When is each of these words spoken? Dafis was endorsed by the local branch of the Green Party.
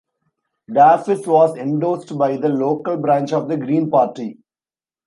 Dafis 0.71 1.27
was 1.27 1.55
endorsed 1.55 2.17
by 2.17 2.35
the 2.35 2.49
local 2.49 2.97
branch 2.97 3.33
of 3.33 3.47
the 3.47 3.55
Green 3.55 3.91
Party. 3.91 4.39